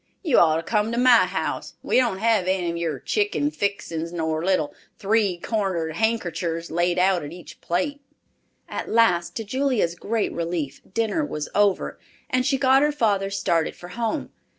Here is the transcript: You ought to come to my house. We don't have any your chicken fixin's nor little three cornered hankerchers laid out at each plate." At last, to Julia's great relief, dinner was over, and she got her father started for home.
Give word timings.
You 0.23 0.39
ought 0.39 0.55
to 0.55 0.63
come 0.63 0.91
to 0.93 0.97
my 0.97 1.27
house. 1.27 1.75
We 1.83 1.97
don't 1.97 2.17
have 2.17 2.47
any 2.47 2.79
your 2.79 2.97
chicken 2.97 3.51
fixin's 3.51 4.11
nor 4.11 4.43
little 4.43 4.73
three 4.97 5.37
cornered 5.37 5.97
hankerchers 5.97 6.71
laid 6.71 6.97
out 6.97 7.21
at 7.23 7.31
each 7.31 7.61
plate." 7.61 8.01
At 8.67 8.89
last, 8.89 9.35
to 9.35 9.43
Julia's 9.43 9.93
great 9.93 10.31
relief, 10.33 10.81
dinner 10.91 11.23
was 11.23 11.49
over, 11.53 11.99
and 12.31 12.47
she 12.47 12.57
got 12.57 12.81
her 12.81 12.91
father 12.91 13.29
started 13.29 13.75
for 13.75 13.89
home. 13.89 14.31